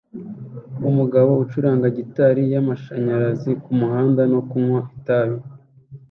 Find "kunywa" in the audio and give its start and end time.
4.49-4.79